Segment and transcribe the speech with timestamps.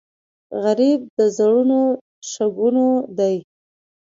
[0.63, 1.81] غریب د زړونو
[2.31, 2.85] شګونه
[3.17, 3.35] دی